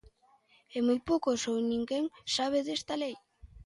[0.75, 2.05] E moi poucos, ou ninguén,
[2.35, 3.15] sabe desta lei.